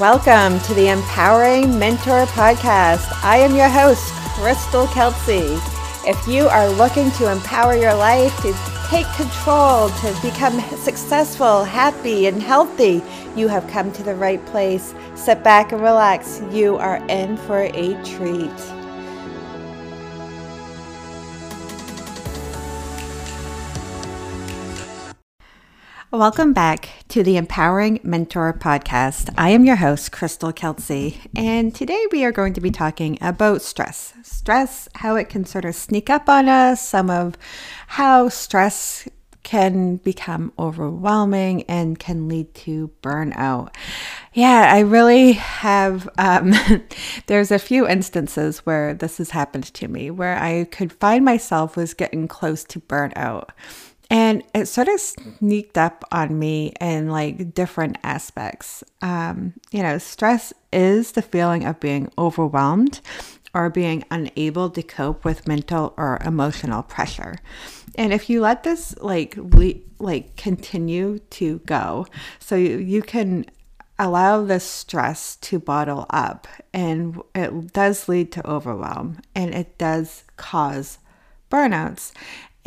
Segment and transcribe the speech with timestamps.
[0.00, 3.10] Welcome to the Empowering Mentor Podcast.
[3.24, 5.58] I am your host, Crystal Kelsey.
[6.08, 8.54] If you are looking to empower your life, to
[8.86, 13.02] take control, to become successful, happy, and healthy,
[13.34, 14.94] you have come to the right place.
[15.16, 16.42] Sit back and relax.
[16.52, 18.77] You are in for a treat.
[26.10, 29.28] Welcome back to the Empowering Mentor podcast.
[29.36, 33.60] I am your host, Crystal Kelsey, and today we are going to be talking about
[33.60, 34.14] stress.
[34.22, 37.36] Stress, how it can sort of sneak up on us, some of
[37.88, 39.06] how stress
[39.42, 43.74] can become overwhelming and can lead to burnout.
[44.32, 46.08] Yeah, I really have.
[46.16, 46.54] Um,
[47.26, 51.76] there's a few instances where this has happened to me where I could find myself
[51.76, 53.50] was getting close to burnout.
[54.10, 58.82] And it sort of sneaked up on me in like different aspects.
[59.02, 63.00] Um, you know, stress is the feeling of being overwhelmed
[63.54, 67.36] or being unable to cope with mental or emotional pressure.
[67.96, 72.06] And if you let this like le- like continue to go,
[72.38, 73.46] so you, you can
[73.98, 80.22] allow this stress to bottle up and it does lead to overwhelm and it does
[80.36, 80.98] cause
[81.50, 82.12] burnouts.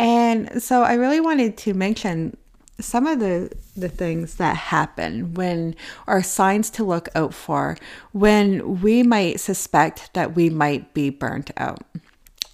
[0.02, 2.36] And so I really wanted to mention
[2.80, 5.76] some of the the things that happen when
[6.08, 7.78] are signs to look out for
[8.12, 11.84] when we might suspect that we might be burnt out.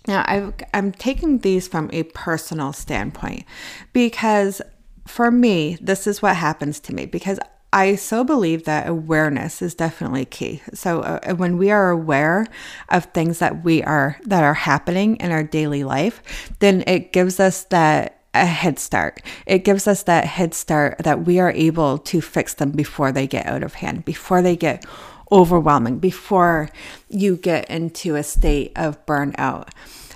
[0.06, 3.46] Now, i am taking these from a personal standpoint
[3.94, 4.62] because
[5.06, 7.40] for me, this is what happens to me because
[7.74, 10.62] I so believe that awareness is definitely key.
[10.74, 12.48] So uh, when we are aware
[12.90, 17.40] of things that we are that are happening in our daily life, then it gives
[17.40, 19.22] us that a head start.
[19.46, 23.28] It gives us that head start that we are able to fix them before they
[23.28, 24.86] get out of hand, before they get
[25.32, 26.70] overwhelming, before
[27.10, 29.70] you get into a state of burnout.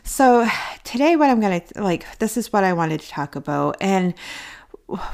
[0.04, 0.48] So
[0.84, 4.14] today what I'm going to like this is what I wanted to talk about and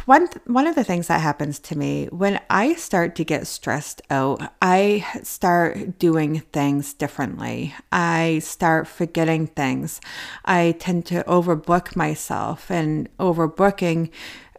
[0.05, 4.01] one one of the things that happens to me when I start to get stressed
[4.09, 7.75] out, I start doing things differently.
[7.91, 10.01] I start forgetting things.
[10.45, 14.09] I tend to overbook myself, and overbooking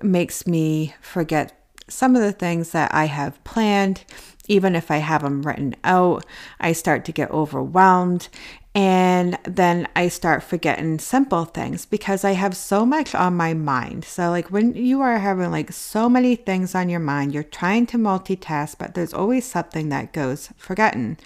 [0.03, 1.55] makes me forget
[1.89, 4.05] some of the things that I have planned.
[4.49, 6.25] Even if I have them written out,
[6.59, 8.29] I start to get overwhelmed
[8.75, 14.05] and then I start forgetting simple things because I have so much on my mind.
[14.05, 17.87] So, like when you are having like so many things on your mind, you're trying
[17.87, 21.17] to multitask, but there's always something that goes forgotten.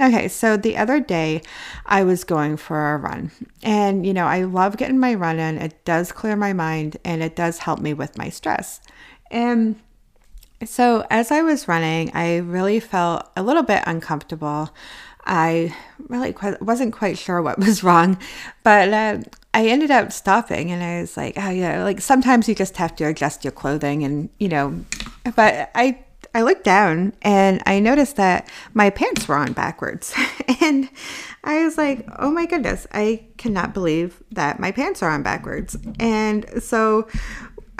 [0.00, 1.42] Okay, so the other day
[1.86, 3.32] I was going for a run,
[3.64, 5.58] and you know, I love getting my run in.
[5.58, 8.80] It does clear my mind and it does help me with my stress.
[9.28, 9.74] And
[10.64, 14.70] so, as I was running, I really felt a little bit uncomfortable.
[15.24, 15.74] I
[16.08, 18.18] really wasn't quite sure what was wrong,
[18.62, 19.18] but uh,
[19.54, 22.96] I ended up stopping and I was like, oh yeah, like sometimes you just have
[22.96, 24.84] to adjust your clothing and you know,
[25.36, 30.14] but I I looked down and I noticed that my pants were on backwards.
[30.60, 30.88] and
[31.44, 35.76] I was like, oh my goodness, I cannot believe that my pants are on backwards.
[35.98, 37.06] And so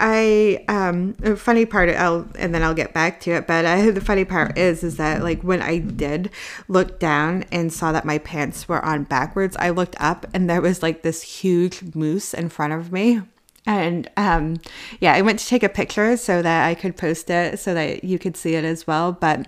[0.05, 4.01] I um funny part I'll and then I'll get back to it but uh, the
[4.01, 6.29] funny part is is that like when I did
[6.67, 10.61] look down and saw that my pants were on backwards I looked up and there
[10.61, 13.21] was like this huge moose in front of me.
[13.65, 14.57] And um
[14.99, 18.03] yeah I went to take a picture so that I could post it so that
[18.03, 19.47] you could see it as well but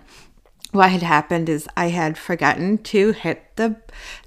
[0.72, 3.76] what had happened is I had forgotten to hit the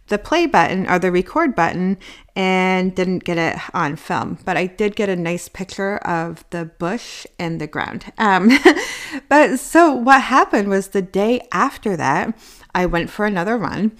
[0.08, 1.98] the play button or the record button
[2.34, 6.64] and didn't get it on film, but I did get a nice picture of the
[6.64, 8.12] bush and the ground.
[8.18, 8.50] Um,
[9.28, 12.38] but so what happened was the day after that,
[12.74, 13.92] I went for another run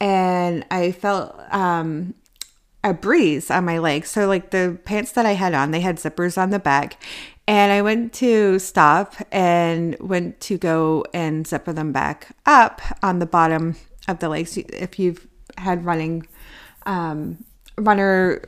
[0.00, 2.14] and I felt um,
[2.82, 4.10] a breeze on my legs.
[4.10, 7.02] So, like the pants that I had on, they had zippers on the back.
[7.46, 13.18] And I went to stop and went to go and zipper them back up on
[13.18, 13.76] the bottom
[14.08, 14.56] of the legs.
[14.56, 15.26] If you've
[15.58, 16.26] had running
[16.86, 17.44] um,
[17.78, 18.42] runner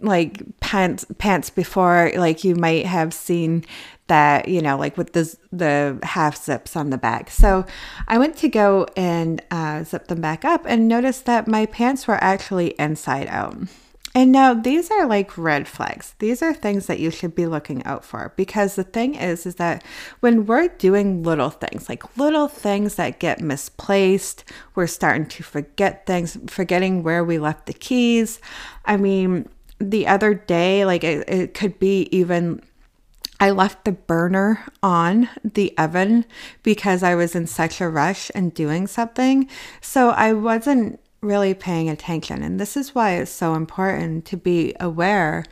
[0.00, 3.64] like pants pants before like you might have seen
[4.08, 7.30] that you know like with the the half zips on the back.
[7.30, 7.64] So
[8.08, 12.06] i went to go and uh, zip them back up and noticed that my pants
[12.06, 13.56] were actually inside out
[14.16, 16.14] and now these are like red flags.
[16.20, 19.56] These are things that you should be looking out for because the thing is is
[19.56, 19.84] that
[20.20, 24.42] when we're doing little things, like little things that get misplaced,
[24.74, 28.40] we're starting to forget things, forgetting where we left the keys.
[28.86, 32.62] I mean, the other day like it, it could be even
[33.38, 36.24] I left the burner on the oven
[36.62, 39.50] because I was in such a rush and doing something.
[39.82, 42.42] So I wasn't really paying attention.
[42.42, 45.44] And this is why it's so important to be aware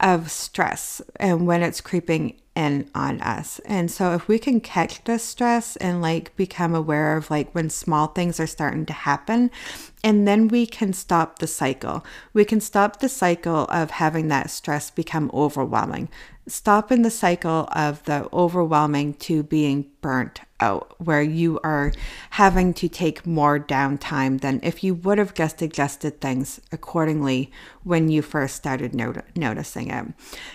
[0.00, 3.60] of stress and when it's creeping in on us.
[3.64, 7.70] And so if we can catch this stress and like become aware of like when
[7.70, 9.50] small things are starting to happen,
[10.04, 12.04] and then we can stop the cycle.
[12.34, 16.10] We can stop the cycle of having that stress become overwhelming
[16.46, 21.92] stop in the cycle of the overwhelming to being burnt out, where you are
[22.30, 27.50] having to take more downtime than if you would have just adjusted things accordingly
[27.84, 30.06] when you first started not- noticing it.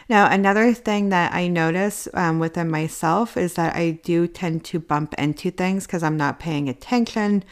[0.09, 4.79] Now, another thing that I notice um, within myself is that I do tend to
[4.79, 7.43] bump into things because I'm not paying attention.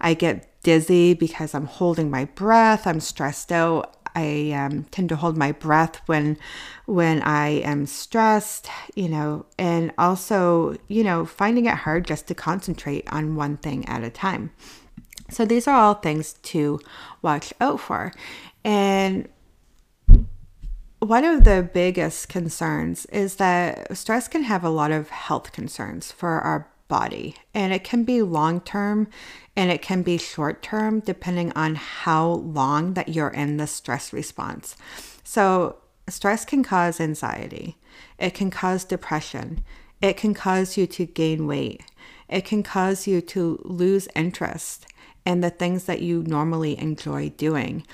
[0.00, 3.96] I get dizzy because I'm holding my breath, I'm stressed out.
[4.14, 6.38] I um, tend to hold my breath when
[6.86, 12.34] when I am stressed, you know, and also, you know, finding it hard just to
[12.34, 14.52] concentrate on one thing at a time.
[15.30, 16.80] So these are all things to
[17.22, 18.12] watch out for.
[18.64, 19.28] And
[20.98, 26.12] one of the biggest concerns is that stress can have a lot of health concerns
[26.12, 29.08] for our body, and it can be long term
[29.56, 34.12] and it can be short term depending on how long that you're in the stress
[34.12, 34.76] response.
[35.24, 37.78] So, stress can cause anxiety,
[38.18, 39.64] it can cause depression,
[40.02, 41.82] it can cause you to gain weight,
[42.28, 44.86] it can cause you to lose interest
[45.24, 47.86] in the things that you normally enjoy doing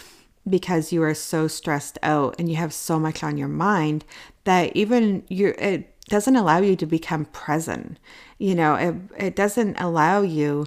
[0.50, 4.04] because you are so stressed out and you have so much on your mind
[4.42, 7.98] that even you it doesn't allow you to become present.
[8.38, 10.66] You know, it it doesn't allow you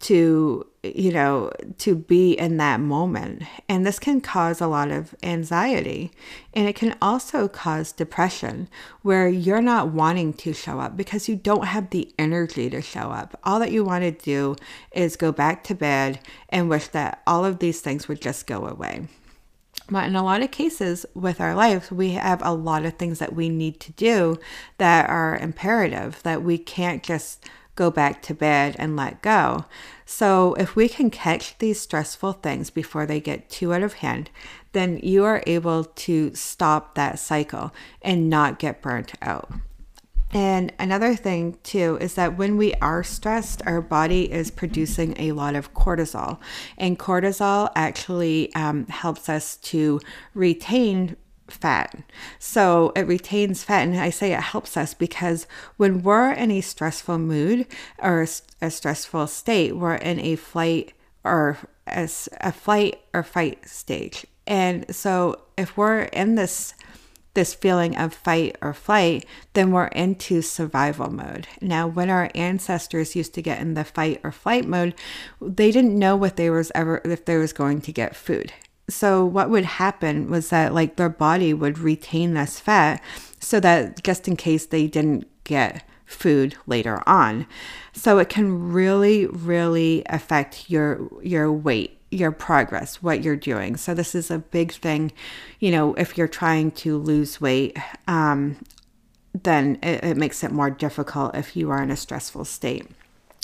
[0.00, 3.42] to you know to be in that moment.
[3.68, 6.10] And this can cause a lot of anxiety.
[6.52, 8.68] And it can also cause depression
[9.02, 13.10] where you're not wanting to show up because you don't have the energy to show
[13.10, 13.38] up.
[13.44, 14.56] All that you want to do
[14.92, 18.66] is go back to bed and wish that all of these things would just go
[18.66, 19.08] away
[19.90, 23.18] but in a lot of cases with our lives, we have a lot of things
[23.18, 24.38] that we need to do
[24.78, 27.44] that are imperative, that we can't just
[27.76, 29.64] go back to bed and let go.
[30.06, 34.30] So, if we can catch these stressful things before they get too out of hand,
[34.72, 37.72] then you are able to stop that cycle
[38.02, 39.50] and not get burnt out.
[40.34, 45.30] And another thing, too, is that when we are stressed, our body is producing a
[45.30, 46.40] lot of cortisol.
[46.76, 50.00] And cortisol actually um, helps us to
[50.34, 51.16] retain
[51.46, 51.96] fat.
[52.40, 53.86] So it retains fat.
[53.86, 55.46] And I say it helps us because
[55.76, 57.68] when we're in a stressful mood
[58.00, 58.26] or
[58.60, 62.08] a stressful state, we're in a flight or a,
[62.40, 64.26] a flight or fight stage.
[64.48, 66.74] And so if we're in this
[67.34, 71.46] this feeling of fight or flight, then we're into survival mode.
[71.60, 74.94] Now, when our ancestors used to get in the fight or flight mode,
[75.40, 78.52] they didn't know what they was ever if they was going to get food.
[78.88, 83.02] So what would happen was that like their body would retain this fat
[83.40, 87.46] so that just in case they didn't get food later on.
[87.92, 93.76] So it can really really affect your your weight your progress what you're doing.
[93.76, 95.12] So this is a big thing
[95.60, 97.76] you know if you're trying to lose weight
[98.06, 98.56] um,
[99.42, 102.86] then it, it makes it more difficult if you are in a stressful state.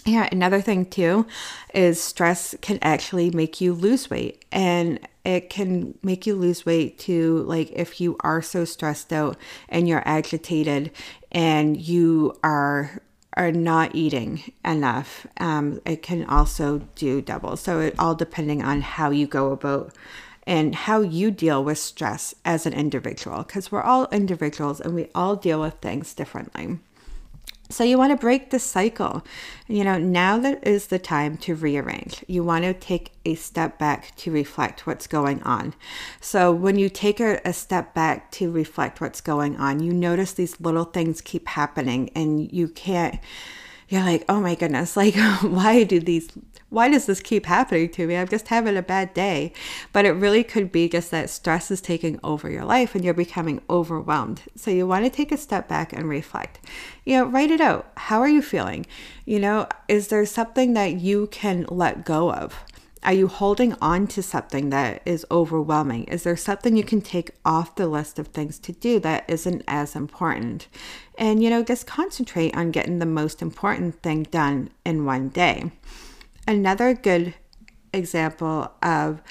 [0.06, 1.26] Yeah, another thing too
[1.74, 6.98] is stress can actually make you lose weight and it can make you lose weight
[6.98, 9.36] too like if you are so stressed out
[9.68, 10.90] and you're agitated
[11.30, 13.02] and you are
[13.34, 17.56] are not eating enough um, it can also do double.
[17.56, 19.94] So it all depending on how you go about
[20.46, 25.08] and how you deal with stress as an individual because we're all individuals and we
[25.14, 26.78] all deal with things differently
[27.70, 29.24] so you want to break the cycle.
[29.68, 32.24] You know, now that is the time to rearrange.
[32.26, 35.74] You want to take a step back to reflect what's going on.
[36.20, 40.32] So when you take a, a, step back to reflect what's going on, you notice
[40.32, 43.20] these little things keep happening and you can't
[43.90, 46.30] you're like, "Oh my goodness, like why do these
[46.70, 48.16] why does this keep happening to me?
[48.16, 49.52] I'm just having a bad day.
[49.92, 53.12] But it really could be just that stress is taking over your life and you're
[53.12, 54.42] becoming overwhelmed.
[54.54, 56.60] So you want to take a step back and reflect.
[57.04, 57.90] You know, write it out.
[57.96, 58.86] How are you feeling?
[59.24, 62.64] You know, is there something that you can let go of?
[63.02, 66.04] Are you holding on to something that is overwhelming?
[66.04, 69.64] Is there something you can take off the list of things to do that isn't
[69.66, 70.68] as important?
[71.16, 75.72] And, you know, just concentrate on getting the most important thing done in one day.
[76.46, 77.34] Another good
[77.94, 79.22] example of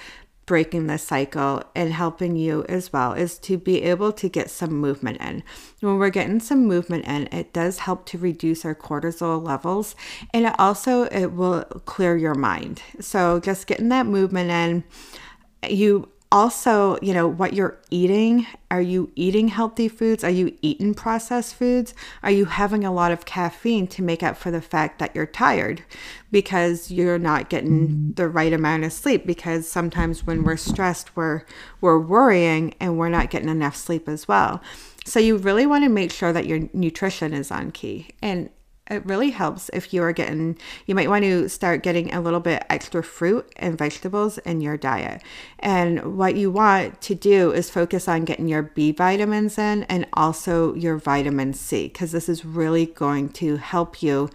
[0.50, 4.72] breaking the cycle and helping you as well is to be able to get some
[4.72, 5.44] movement in.
[5.79, 9.96] When we're getting some movement in, it does help to reduce our cortisol levels
[10.34, 12.82] and it also it will clear your mind.
[13.00, 18.45] So just getting that movement in, you also, you know, what you're eating.
[18.69, 20.24] Are you eating healthy foods?
[20.24, 21.95] Are you eating processed foods?
[22.21, 25.25] Are you having a lot of caffeine to make up for the fact that you're
[25.25, 25.83] tired
[26.31, 29.25] because you're not getting the right amount of sleep?
[29.25, 31.43] Because sometimes when we're stressed, we're
[31.81, 34.62] we're worrying and we're not getting enough sleep as well.
[35.05, 38.09] So you really want to make sure that your nutrition is on key.
[38.21, 38.51] And
[38.89, 42.39] it really helps if you are getting you might want to start getting a little
[42.39, 45.22] bit extra fruit and vegetables in your diet.
[45.60, 50.08] And what you want to do is focus on getting your b vitamins in and
[50.13, 54.29] also your vitamin c because this is really going to help you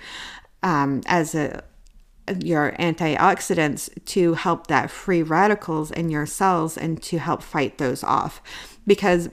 [0.63, 1.63] um, as a
[2.43, 8.03] your antioxidants to help that free radicals in your cells and to help fight those
[8.03, 8.41] off.
[8.87, 9.29] Because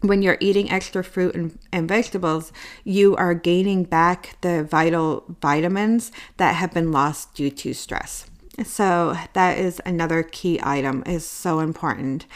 [0.00, 2.52] when you're eating extra fruit and, and, vegetables,
[2.84, 8.30] you are gaining back the vital vitamins that have been lost due to stress.
[8.64, 12.26] So that is another key item is so important.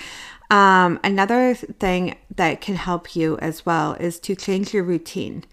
[0.50, 5.44] Um, another thing that can help you as well is to change your routine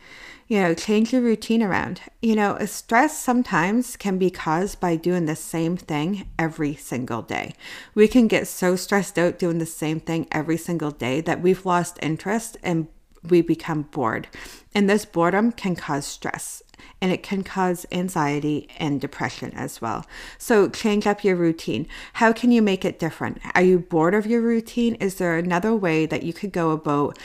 [0.51, 2.01] you know, change your routine around.
[2.21, 7.53] You know, stress sometimes can be caused by doing the same thing every single day.
[7.95, 11.65] We can get so stressed out doing the same thing every single day that we've
[11.65, 12.89] lost interest and
[13.23, 14.27] we become bored.
[14.75, 16.61] And this boredom can cause stress
[17.01, 20.05] and it can cause anxiety and depression as well.
[20.37, 21.87] So, change up your routine.
[22.15, 23.39] How can you make it different?
[23.55, 24.95] Are you bored of your routine?
[24.95, 27.17] Is there another way that you could go about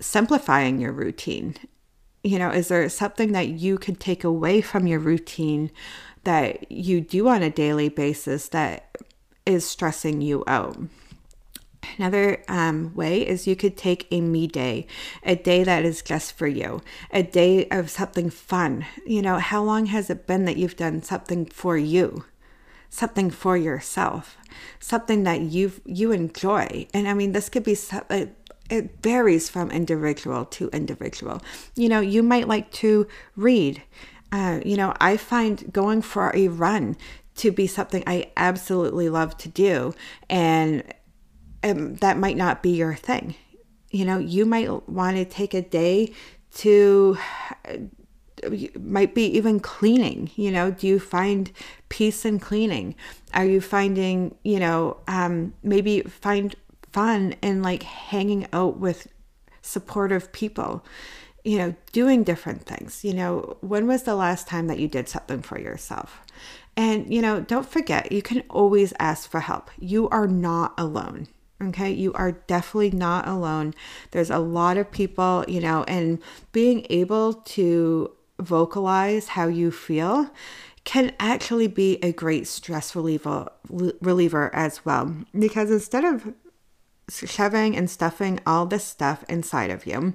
[0.00, 1.56] simplifying your routine?
[2.22, 5.70] You know, is there something that you could take away from your routine
[6.24, 8.96] that you do on a daily basis that
[9.46, 10.76] is stressing you out?
[11.96, 14.86] Another um, way is you could take a me day,
[15.22, 18.86] a day that is just for you, a day of something fun.
[19.06, 22.24] You know, how long has it been that you've done something for you,
[22.90, 24.36] something for yourself,
[24.78, 26.86] something that you you enjoy?
[26.92, 27.74] And I mean, this could be
[28.70, 31.42] it varies from individual to individual.
[31.74, 33.82] You know, you might like to read.
[34.32, 36.96] Uh, you know, I find going for a run
[37.36, 39.94] to be something I absolutely love to do,
[40.28, 40.84] and
[41.64, 43.34] um, that might not be your thing.
[43.90, 46.12] You know, you might want to take a day
[46.56, 47.18] to
[48.78, 51.52] might be even cleaning you know do you find
[51.90, 52.94] peace in cleaning
[53.34, 56.56] are you finding you know um, maybe find
[56.92, 59.08] fun and like hanging out with
[59.62, 60.84] supportive people,
[61.44, 63.04] you know, doing different things.
[63.04, 66.20] You know, when was the last time that you did something for yourself?
[66.76, 69.70] And, you know, don't forget, you can always ask for help.
[69.78, 71.28] You are not alone.
[71.62, 73.74] Okay, you are definitely not alone.
[74.12, 76.18] There's a lot of people, you know, and
[76.52, 80.30] being able to vocalize how you feel
[80.84, 86.32] can actually be a great stress reliever reliever as well because instead of
[87.10, 90.14] shoving and stuffing all this stuff inside of you,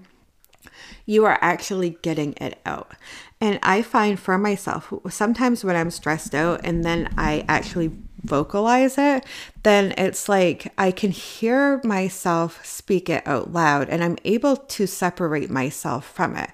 [1.06, 2.92] you are actually getting it out.
[3.40, 7.92] And I find for myself, sometimes when I'm stressed out and then I actually
[8.24, 9.26] vocalize it,
[9.64, 14.88] then it's like I can hear myself speak it out loud and I'm able to
[14.88, 16.50] separate myself from it.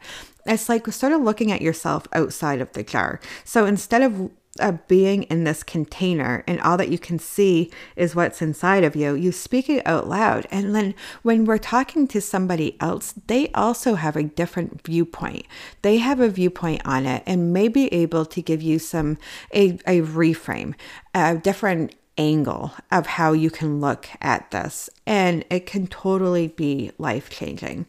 [0.46, 3.20] It's like sort of looking at yourself outside of the jar.
[3.44, 8.16] So instead of a being in this container and all that you can see is
[8.16, 10.46] what's inside of you, you speak it out loud.
[10.52, 15.46] And then when we're talking to somebody else, they also have a different viewpoint.
[15.82, 19.18] They have a viewpoint on it and may be able to give you some,
[19.54, 20.76] a, a reframe,
[21.16, 24.90] a different angle of how you can look at this.
[25.06, 27.86] And it can totally be life changing.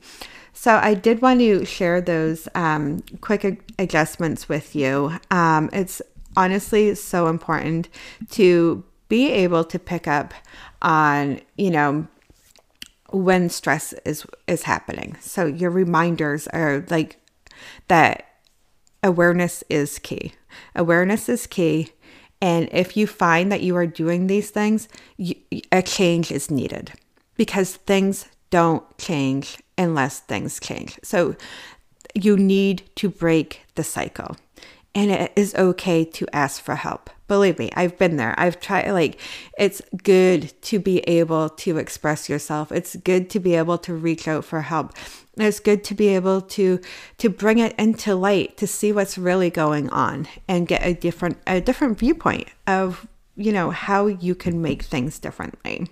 [0.52, 5.18] So I did want to share those um, quick adjustments with you.
[5.30, 6.00] Um, it's
[6.36, 7.88] honestly so important
[8.30, 10.32] to be able to pick up
[10.80, 12.06] on, you know,
[13.10, 15.16] when stress is is happening.
[15.20, 17.18] So your reminders are like
[17.88, 18.26] that
[19.02, 20.32] awareness is key.
[20.74, 21.90] Awareness is key.
[22.40, 25.34] And if you find that you are doing these things, you,
[25.70, 26.92] a change is needed
[27.36, 30.98] because things don't change unless things change.
[31.02, 31.36] So
[32.14, 34.36] you need to break the cycle
[34.94, 37.10] and it is okay to ask for help.
[37.28, 38.34] Believe me, I've been there.
[38.38, 39.18] I've tried, like,
[39.58, 42.70] it's good to be able to express yourself.
[42.70, 44.92] It's good to be able to reach out for help.
[45.38, 46.78] It's good to be able to
[47.16, 51.38] to bring it into light to see what's really going on and get a different
[51.46, 55.88] a different viewpoint of you know, how you can make things differently.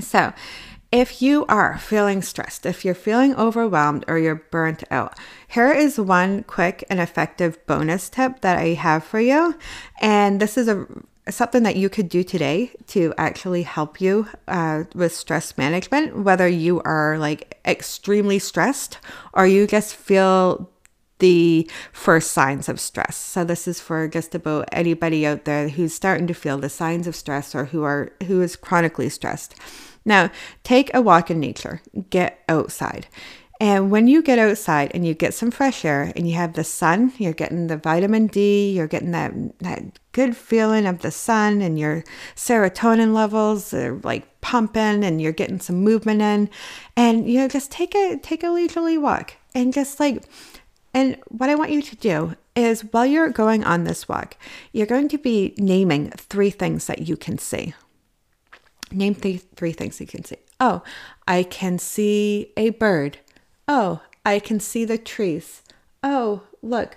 [0.00, 0.32] So,
[0.94, 5.98] if you are feeling stressed, if you're feeling overwhelmed or you're burnt out, here is
[5.98, 9.56] one quick and effective bonus tip that I have for you.
[10.00, 10.86] And this is a
[11.28, 16.46] something that you could do today to actually help you uh, with stress management, whether
[16.46, 18.98] you are like extremely stressed
[19.32, 20.70] or you just feel
[21.18, 23.16] the first signs of stress.
[23.16, 27.06] So this is for just about anybody out there who's starting to feel the signs
[27.06, 29.56] of stress or who are who is chronically stressed.
[30.04, 30.30] Now,
[30.62, 31.80] take a walk in nature.
[32.10, 33.06] Get outside.
[33.60, 36.64] And when you get outside and you get some fresh air and you have the
[36.64, 39.82] sun, you're getting the vitamin D, you're getting that, that
[40.12, 45.60] good feeling of the sun and your serotonin levels are like pumping and you're getting
[45.60, 46.50] some movement in.
[46.96, 50.24] And you know, just take a take a leisurely walk and just like
[50.92, 54.36] and what I want you to do is while you're going on this walk,
[54.72, 57.74] you're going to be naming three things that you can see.
[58.94, 60.36] Name three, three things you can see.
[60.60, 60.82] Oh,
[61.26, 63.18] I can see a bird.
[63.66, 65.62] Oh, I can see the trees.
[66.02, 66.96] Oh, look,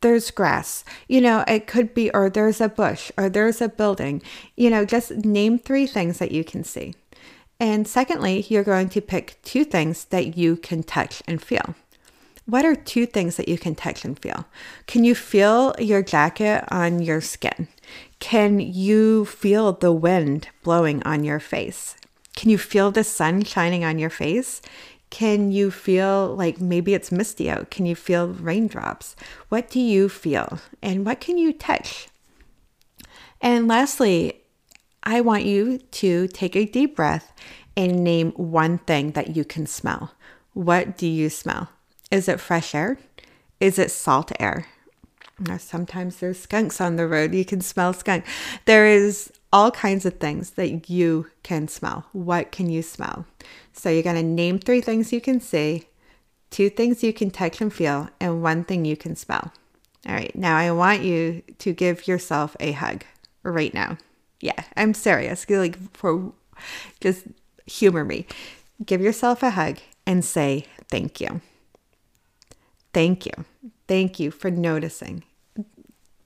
[0.00, 0.84] there's grass.
[1.06, 4.22] You know, it could be, or there's a bush, or there's a building.
[4.56, 6.94] You know, just name three things that you can see.
[7.60, 11.74] And secondly, you're going to pick two things that you can touch and feel.
[12.46, 14.46] What are two things that you can touch and feel?
[14.86, 17.68] Can you feel your jacket on your skin?
[18.24, 21.94] Can you feel the wind blowing on your face?
[22.34, 24.62] Can you feel the sun shining on your face?
[25.10, 27.70] Can you feel like maybe it's misty out?
[27.70, 29.14] Can you feel raindrops?
[29.50, 30.58] What do you feel?
[30.80, 32.08] And what can you touch?
[33.42, 34.40] And lastly,
[35.02, 37.30] I want you to take a deep breath
[37.76, 40.12] and name one thing that you can smell.
[40.54, 41.68] What do you smell?
[42.10, 42.98] Is it fresh air?
[43.60, 44.66] Is it salt air?
[45.58, 47.34] Sometimes there's skunks on the road.
[47.34, 48.24] You can smell skunk.
[48.66, 52.06] There is all kinds of things that you can smell.
[52.12, 53.26] What can you smell?
[53.72, 55.84] So you're going to name three things you can see,
[56.50, 59.52] two things you can touch and feel, and one thing you can smell.
[60.06, 60.34] All right.
[60.36, 63.04] Now I want you to give yourself a hug
[63.42, 63.98] right now.
[64.40, 65.48] Yeah, I'm serious.
[65.48, 66.32] Like for
[67.00, 67.26] just
[67.66, 68.26] humor me.
[68.84, 71.40] Give yourself a hug and say thank you.
[72.92, 73.32] Thank you.
[73.88, 75.24] Thank you for noticing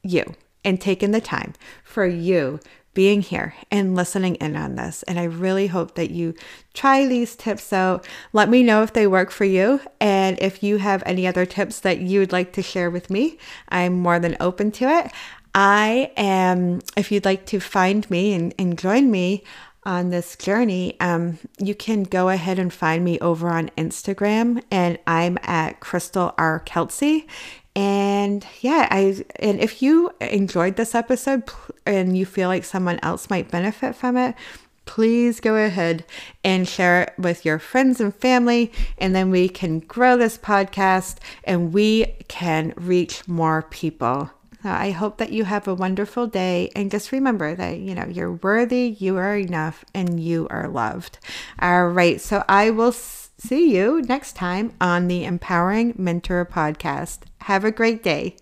[0.03, 0.35] you
[0.65, 2.61] and taking the time for you
[2.95, 5.05] being here and listening in on this.
[5.05, 6.35] And I really hope that you
[6.75, 8.05] try these tips out.
[8.33, 9.81] Let me know if they work for you.
[10.01, 13.39] And if you have any other tips that you would like to share with me,
[13.69, 15.13] I'm more than open to it.
[15.55, 19.45] I am, if you'd like to find me and, and join me
[19.85, 24.99] on this journey, um, you can go ahead and find me over on Instagram, and
[25.07, 26.61] I'm at Crystal R.
[26.61, 27.27] Kelsey.
[27.79, 31.45] And yeah, I and if you enjoyed this episode
[31.87, 34.35] and you feel like someone else might benefit from it,
[34.85, 36.05] please go ahead
[36.43, 41.19] and share it with your friends and family, and then we can grow this podcast
[41.45, 44.29] and we can reach more people.
[44.65, 48.07] So I hope that you have a wonderful day and just remember that, you know,
[48.07, 51.21] you're worthy, you are enough, and you are loved.
[51.61, 52.21] All right.
[52.21, 52.91] So I will
[53.39, 57.21] see you next time on the Empowering Mentor podcast.
[57.43, 58.37] Have a great day.